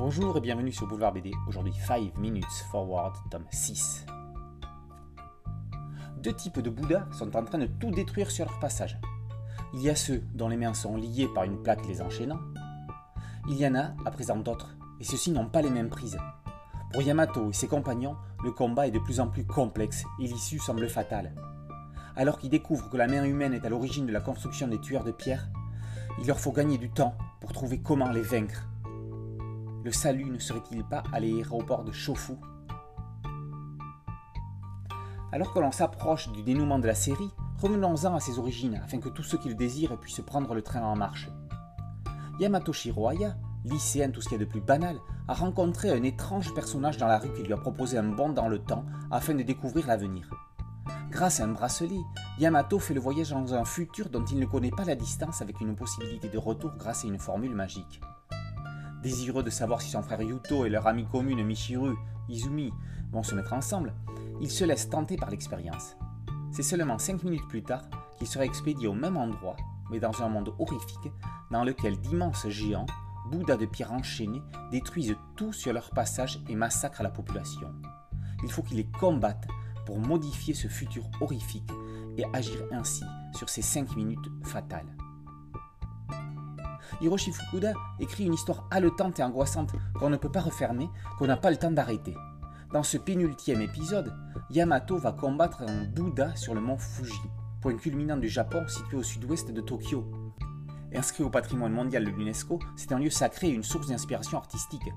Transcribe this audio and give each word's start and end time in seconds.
Bonjour 0.00 0.34
et 0.38 0.40
bienvenue 0.40 0.72
sur 0.72 0.86
Boulevard 0.86 1.12
BD. 1.12 1.30
Aujourd'hui 1.46 1.74
5 1.74 2.16
Minutes 2.16 2.64
Forward, 2.70 3.14
tome 3.30 3.44
6. 3.50 4.06
Deux 6.22 6.32
types 6.32 6.58
de 6.58 6.70
Bouddhas 6.70 7.06
sont 7.12 7.36
en 7.36 7.44
train 7.44 7.58
de 7.58 7.66
tout 7.66 7.90
détruire 7.90 8.30
sur 8.30 8.46
leur 8.46 8.58
passage. 8.60 8.98
Il 9.74 9.82
y 9.82 9.90
a 9.90 9.94
ceux 9.94 10.22
dont 10.32 10.48
les 10.48 10.56
mains 10.56 10.72
sont 10.72 10.96
liées 10.96 11.28
par 11.34 11.44
une 11.44 11.62
plaque 11.62 11.86
les 11.86 12.00
enchaînant. 12.00 12.38
Il 13.50 13.58
y 13.58 13.66
en 13.66 13.74
a, 13.74 13.92
à 14.06 14.10
présent 14.10 14.36
d'autres, 14.36 14.74
et 15.00 15.04
ceux-ci 15.04 15.32
n'ont 15.32 15.50
pas 15.50 15.60
les 15.60 15.68
mêmes 15.68 15.90
prises. 15.90 16.18
Pour 16.94 17.02
Yamato 17.02 17.50
et 17.50 17.52
ses 17.52 17.68
compagnons, 17.68 18.16
le 18.42 18.52
combat 18.52 18.86
est 18.86 18.92
de 18.92 19.00
plus 19.00 19.20
en 19.20 19.28
plus 19.28 19.44
complexe 19.44 20.06
et 20.18 20.26
l'issue 20.26 20.60
semble 20.60 20.88
fatale. 20.88 21.34
Alors 22.16 22.38
qu'ils 22.38 22.48
découvrent 22.48 22.88
que 22.88 22.96
la 22.96 23.06
main 23.06 23.24
humaine 23.24 23.52
est 23.52 23.66
à 23.66 23.68
l'origine 23.68 24.06
de 24.06 24.12
la 24.12 24.22
construction 24.22 24.66
des 24.66 24.80
tueurs 24.80 25.04
de 25.04 25.12
pierre, 25.12 25.50
il 26.18 26.26
leur 26.26 26.40
faut 26.40 26.52
gagner 26.52 26.78
du 26.78 26.88
temps 26.88 27.14
pour 27.42 27.52
trouver 27.52 27.82
comment 27.82 28.10
les 28.10 28.22
vaincre 28.22 28.64
le 29.82 29.92
salut 29.92 30.30
ne 30.30 30.38
serait-il 30.38 30.84
pas 30.84 31.02
à 31.12 31.20
l'aéroport 31.20 31.84
de 31.84 31.92
Shofu 31.92 32.34
Alors 35.32 35.52
que 35.52 35.58
l'on 35.58 35.72
s'approche 35.72 36.30
du 36.32 36.42
dénouement 36.42 36.78
de 36.78 36.86
la 36.86 36.94
série, 36.94 37.30
revenons-en 37.58 38.14
à 38.14 38.20
ses 38.20 38.38
origines 38.38 38.80
afin 38.84 38.98
que 38.98 39.08
tous 39.08 39.22
ceux 39.22 39.38
qui 39.38 39.48
le 39.48 39.54
désirent 39.54 39.98
puissent 39.98 40.20
prendre 40.20 40.54
le 40.54 40.62
train 40.62 40.82
en 40.82 40.96
marche. 40.96 41.30
Yamato 42.38 42.72
Shiroaya, 42.72 43.36
lycéen 43.64 44.10
tout 44.10 44.20
ce 44.20 44.28
qu'il 44.28 44.38
y 44.38 44.42
a 44.42 44.44
de 44.44 44.50
plus 44.50 44.60
banal, 44.60 44.98
a 45.28 45.34
rencontré 45.34 45.90
un 45.90 46.02
étrange 46.02 46.52
personnage 46.54 46.96
dans 46.96 47.06
la 47.06 47.18
rue 47.18 47.32
qui 47.32 47.42
lui 47.42 47.52
a 47.52 47.58
proposé 47.58 47.96
un 47.96 48.08
bond 48.08 48.30
dans 48.30 48.48
le 48.48 48.58
temps 48.58 48.84
afin 49.10 49.34
de 49.34 49.42
découvrir 49.42 49.86
l'avenir. 49.86 50.28
Grâce 51.10 51.40
à 51.40 51.44
un 51.44 51.48
bracelet, 51.48 52.00
Yamato 52.38 52.78
fait 52.78 52.94
le 52.94 53.00
voyage 53.00 53.30
dans 53.30 53.54
un 53.54 53.64
futur 53.64 54.10
dont 54.10 54.24
il 54.24 54.38
ne 54.38 54.46
connaît 54.46 54.70
pas 54.70 54.84
la 54.84 54.94
distance 54.94 55.40
avec 55.40 55.60
une 55.60 55.76
possibilité 55.76 56.28
de 56.28 56.38
retour 56.38 56.72
grâce 56.76 57.04
à 57.04 57.08
une 57.08 57.18
formule 57.18 57.54
magique. 57.54 58.00
Désireux 59.02 59.42
de 59.42 59.50
savoir 59.50 59.80
si 59.80 59.90
son 59.90 60.02
frère 60.02 60.20
Yuto 60.20 60.66
et 60.66 60.68
leur 60.68 60.86
ami 60.86 61.06
commune 61.06 61.42
Michiru, 61.42 61.94
Izumi, 62.28 62.72
vont 63.10 63.22
se 63.22 63.34
mettre 63.34 63.54
ensemble, 63.54 63.94
il 64.40 64.50
se 64.50 64.64
laisse 64.64 64.88
tenter 64.88 65.16
par 65.16 65.30
l'expérience. 65.30 65.96
C'est 66.52 66.62
seulement 66.62 66.98
5 66.98 67.22
minutes 67.22 67.48
plus 67.48 67.62
tard 67.62 67.82
qu'il 68.18 68.26
sera 68.26 68.44
expédié 68.44 68.88
au 68.88 68.92
même 68.92 69.16
endroit, 69.16 69.56
mais 69.90 70.00
dans 70.00 70.22
un 70.22 70.28
monde 70.28 70.52
horrifique, 70.58 71.12
dans 71.50 71.64
lequel 71.64 71.98
d'immenses 71.98 72.48
géants, 72.48 72.86
Bouddhas 73.30 73.56
de 73.56 73.66
pierre 73.66 73.92
enchaînés, 73.92 74.42
détruisent 74.70 75.16
tout 75.36 75.52
sur 75.52 75.72
leur 75.72 75.90
passage 75.90 76.40
et 76.48 76.54
massacrent 76.54 77.02
la 77.02 77.10
population. 77.10 77.72
Il 78.42 78.50
faut 78.50 78.62
qu'il 78.62 78.76
les 78.76 78.86
combatte 78.86 79.46
pour 79.86 79.98
modifier 79.98 80.54
ce 80.54 80.68
futur 80.68 81.04
horrifique 81.20 81.70
et 82.16 82.24
agir 82.32 82.62
ainsi 82.72 83.04
sur 83.34 83.48
ces 83.48 83.62
5 83.62 83.96
minutes 83.96 84.30
fatales. 84.44 84.96
Hiroshi 87.00 87.32
Fukuda 87.32 87.72
écrit 87.98 88.24
une 88.24 88.34
histoire 88.34 88.66
haletante 88.70 89.18
et 89.18 89.22
angoissante 89.22 89.72
qu'on 89.98 90.10
ne 90.10 90.16
peut 90.16 90.30
pas 90.30 90.40
refermer, 90.40 90.88
qu'on 91.18 91.26
n'a 91.26 91.36
pas 91.36 91.50
le 91.50 91.56
temps 91.56 91.70
d'arrêter. 91.70 92.14
Dans 92.72 92.82
ce 92.82 92.96
pénultième 92.98 93.62
épisode, 93.62 94.14
Yamato 94.50 94.96
va 94.96 95.12
combattre 95.12 95.62
un 95.62 95.84
Bouddha 95.84 96.36
sur 96.36 96.54
le 96.54 96.60
mont 96.60 96.78
Fuji, 96.78 97.20
point 97.60 97.76
culminant 97.76 98.16
du 98.16 98.28
Japon 98.28 98.64
situé 98.68 98.96
au 98.96 99.02
sud-ouest 99.02 99.50
de 99.50 99.60
Tokyo. 99.60 100.08
Inscrit 100.94 101.24
au 101.24 101.30
patrimoine 101.30 101.72
mondial 101.72 102.04
de 102.04 102.10
l'UNESCO, 102.10 102.58
c'est 102.76 102.92
un 102.92 102.98
lieu 102.98 103.10
sacré 103.10 103.48
et 103.48 103.54
une 103.54 103.62
source 103.62 103.88
d'inspiration 103.88 104.38
artistique. 104.38 104.88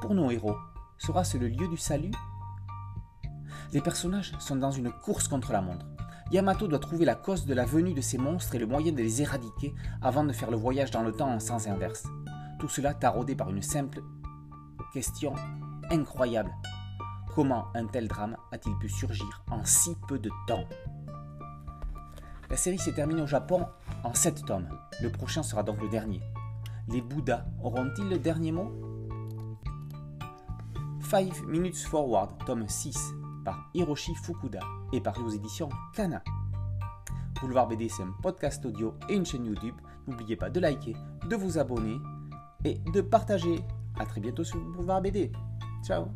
Pour 0.00 0.14
nos 0.14 0.30
héros, 0.30 0.56
sera-ce 0.98 1.38
le 1.38 1.48
lieu 1.48 1.68
du 1.68 1.76
salut? 1.76 2.10
Les 3.72 3.80
personnages 3.80 4.32
sont 4.38 4.56
dans 4.56 4.70
une 4.70 4.90
course 4.90 5.28
contre 5.28 5.52
la 5.52 5.62
montre. 5.62 5.86
Yamato 6.32 6.66
doit 6.66 6.78
trouver 6.78 7.04
la 7.04 7.14
cause 7.14 7.44
de 7.44 7.52
la 7.52 7.66
venue 7.66 7.92
de 7.92 8.00
ces 8.00 8.16
monstres 8.16 8.54
et 8.54 8.58
le 8.58 8.66
moyen 8.66 8.90
de 8.90 8.96
les 8.96 9.20
éradiquer 9.20 9.74
avant 10.00 10.24
de 10.24 10.32
faire 10.32 10.50
le 10.50 10.56
voyage 10.56 10.90
dans 10.90 11.02
le 11.02 11.12
temps 11.12 11.30
en 11.30 11.38
sens 11.38 11.66
inverse. 11.66 12.06
Tout 12.58 12.68
cela 12.68 12.94
taraudé 12.94 13.34
par 13.34 13.50
une 13.50 13.60
simple 13.60 14.02
question 14.94 15.34
incroyable. 15.90 16.50
Comment 17.34 17.66
un 17.74 17.84
tel 17.84 18.08
drame 18.08 18.38
a-t-il 18.50 18.74
pu 18.78 18.88
surgir 18.88 19.44
en 19.50 19.62
si 19.66 19.94
peu 20.08 20.18
de 20.18 20.30
temps? 20.46 20.64
La 22.48 22.56
série 22.56 22.78
s'est 22.78 22.94
terminée 22.94 23.20
au 23.20 23.26
Japon 23.26 23.66
en 24.02 24.14
7 24.14 24.46
tomes. 24.46 24.68
Le 25.02 25.10
prochain 25.10 25.42
sera 25.42 25.62
donc 25.62 25.82
le 25.82 25.88
dernier. 25.90 26.22
Les 26.88 27.02
Bouddhas 27.02 27.44
auront-ils 27.62 28.08
le 28.08 28.18
dernier 28.18 28.52
mot? 28.52 28.72
5 31.10 31.46
Minutes 31.46 31.76
Forward, 31.76 32.30
tome 32.46 32.66
6, 32.66 33.12
par 33.44 33.70
Hiroshi 33.74 34.14
Fukuda 34.14 34.60
et 34.92 35.00
paru 35.00 35.22
aux 35.22 35.30
éditions 35.30 35.68
Kana. 35.94 36.22
Boulevard 37.40 37.68
BD, 37.68 37.88
c'est 37.88 38.02
un 38.02 38.14
podcast 38.22 38.64
audio 38.64 38.94
et 39.08 39.14
une 39.14 39.26
chaîne 39.26 39.46
YouTube. 39.46 39.74
N'oubliez 40.06 40.36
pas 40.36 40.50
de 40.50 40.60
liker, 40.60 40.96
de 41.28 41.36
vous 41.36 41.58
abonner 41.58 41.98
et 42.64 42.78
de 42.92 43.00
partager. 43.00 43.60
A 43.98 44.06
très 44.06 44.20
bientôt 44.20 44.44
sur 44.44 44.60
Boulevard 44.60 45.02
BD. 45.02 45.32
Ciao 45.84 46.06